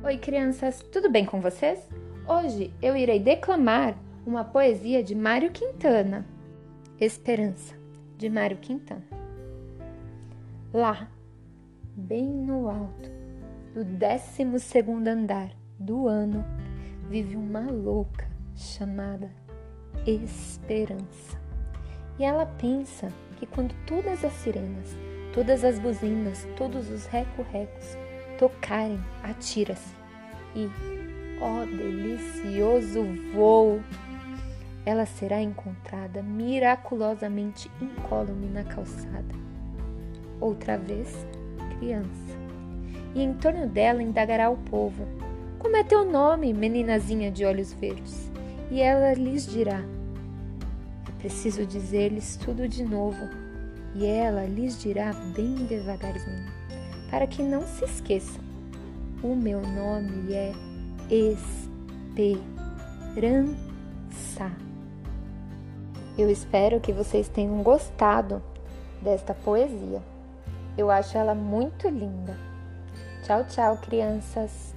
[0.00, 1.80] Oi, crianças, tudo bem com vocês?
[2.24, 6.24] Hoje eu irei declamar uma poesia de Mário Quintana.
[7.00, 7.74] Esperança,
[8.16, 9.02] de Mário Quintana.
[10.72, 11.10] Lá,
[11.96, 13.10] bem no alto
[13.74, 15.50] do décimo segundo andar
[15.80, 16.44] do ano,
[17.10, 19.28] vive uma louca chamada
[20.06, 21.36] Esperança.
[22.20, 24.96] E ela pensa que quando todas as sirenas,
[25.34, 27.98] todas as buzinas, todos os reco-recos
[28.38, 29.94] tocarem, atira-se.
[30.54, 30.70] E,
[31.40, 33.80] ó delicioso voo!
[34.86, 39.34] Ela será encontrada miraculosamente incólume na calçada.
[40.40, 41.14] Outra vez,
[41.78, 42.38] criança.
[43.14, 45.04] E em torno dela indagará o povo:
[45.58, 48.30] Como é teu nome, meninazinha de olhos verdes?
[48.70, 49.82] E ela lhes dirá:
[51.06, 53.28] É preciso dizer-lhes tudo de novo.
[53.94, 56.58] E ela lhes dirá bem devagarzinho
[57.10, 58.42] para que não se esqueçam.
[59.22, 60.52] O meu nome é
[61.10, 62.38] Esperança.
[66.16, 68.42] Eu espero que vocês tenham gostado
[69.00, 70.02] desta poesia.
[70.76, 72.36] Eu acho ela muito linda.
[73.22, 74.74] Tchau, tchau, crianças.